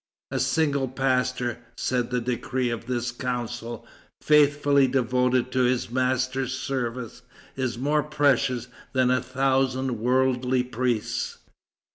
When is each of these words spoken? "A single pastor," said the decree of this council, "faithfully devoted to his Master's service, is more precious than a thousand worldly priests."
"A 0.31 0.39
single 0.39 0.87
pastor," 0.87 1.59
said 1.77 2.09
the 2.09 2.19
decree 2.19 2.71
of 2.71 2.87
this 2.87 3.11
council, 3.11 3.85
"faithfully 4.19 4.87
devoted 4.87 5.51
to 5.51 5.59
his 5.59 5.91
Master's 5.91 6.57
service, 6.57 7.21
is 7.55 7.77
more 7.77 8.01
precious 8.01 8.67
than 8.93 9.11
a 9.11 9.21
thousand 9.21 9.99
worldly 9.99 10.63
priests." 10.63 11.37